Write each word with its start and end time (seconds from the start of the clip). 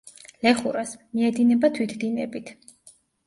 ლეხურას; 0.45 0.93
მიედინება 1.19 1.71
თვითდინებით. 1.77 2.51